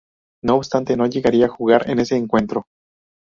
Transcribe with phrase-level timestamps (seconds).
[0.43, 2.65] No obstante, no llegaría a jugar en ese encuentro.